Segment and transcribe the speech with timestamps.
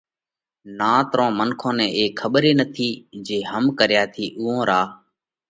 [0.77, 2.89] نات رو منکون نئہ اي کٻر نٿِي
[3.25, 4.81] جي هم ڪريا ٿِي اُوئون را